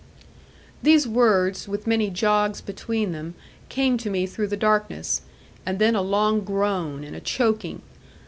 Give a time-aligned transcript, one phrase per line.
[0.81, 3.35] These words, with many jogs between them,
[3.69, 5.21] came to me through the darkness,
[5.63, 7.83] and then a long groan and a choking.